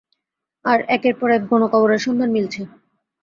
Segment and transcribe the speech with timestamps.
[0.65, 2.61] আর একের পর এক গণকবরের সন্ধান মিলছে।